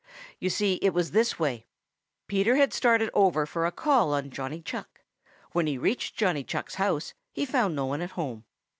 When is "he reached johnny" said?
5.67-6.43